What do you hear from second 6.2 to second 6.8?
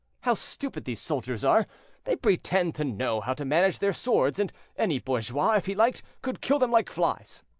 could kill them